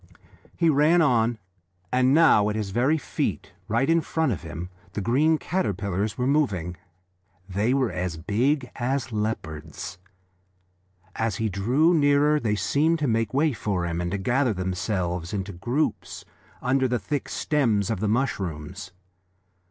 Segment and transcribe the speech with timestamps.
[0.57, 1.37] He ran on,
[1.93, 6.25] and now at his very feet, right in front of him, the green caterpillars were
[6.25, 6.75] moving.
[7.47, 9.99] They were as big as leopards.
[11.17, 15.33] As he drew nearer they seemed to make way for him, and to gather themselves
[15.33, 16.25] into groups
[16.63, 18.93] under the thick stems of the mushrooms.